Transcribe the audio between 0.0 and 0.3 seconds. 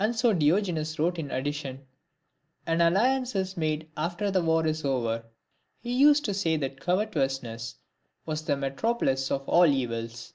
And